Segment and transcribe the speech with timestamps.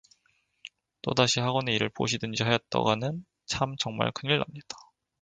[1.03, 4.75] 또다시 학원의 일을 보시든지 하였다가는 참 정말 큰일납니다.